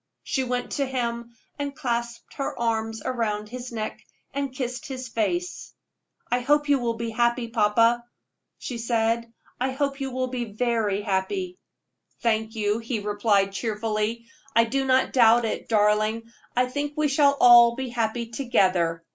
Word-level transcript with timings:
She 0.23 0.43
went 0.43 0.71
to 0.71 0.85
him 0.87 1.35
and 1.59 1.75
clasped 1.75 2.33
her 2.33 2.59
arms 2.59 3.03
around 3.05 3.49
his 3.49 3.71
neck, 3.71 4.01
and 4.33 4.51
kissed 4.51 4.87
his 4.87 5.07
face. 5.07 5.75
"I 6.31 6.39
hope 6.39 6.67
you 6.67 6.79
will 6.79 6.95
be 6.95 7.11
happy, 7.11 7.49
papa," 7.49 8.03
she 8.57 8.79
said 8.79 9.31
"I 9.59 9.69
hope 9.73 10.01
you 10.01 10.09
will 10.09 10.25
be 10.29 10.45
very 10.53 11.03
happy." 11.03 11.59
"Thank 12.19 12.55
you," 12.55 12.79
he 12.79 12.99
replied, 12.99 13.51
cheerfully; 13.53 14.25
"I 14.55 14.63
do 14.63 14.85
not 14.85 15.13
doubt 15.13 15.45
it, 15.45 15.69
darling. 15.69 16.23
I 16.55 16.65
think 16.65 16.93
we 16.97 17.07
shall 17.07 17.37
all 17.39 17.75
be 17.75 17.89
happy 17.89 18.25
together. 18.31 19.03